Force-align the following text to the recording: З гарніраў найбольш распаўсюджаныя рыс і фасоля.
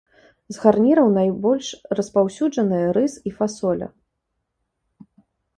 З 0.55 0.61
гарніраў 0.61 1.11
найбольш 1.17 1.67
распаўсюджаныя 1.99 2.87
рыс 2.97 3.13
і 3.31 3.35
фасоля. 3.43 3.91